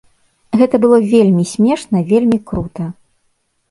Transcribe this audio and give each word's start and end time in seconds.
Гэта 0.61 0.75
было 0.85 0.97
вельмі 1.13 1.47
смешна, 1.53 2.05
вельмі 2.11 2.43
крута. 2.53 2.93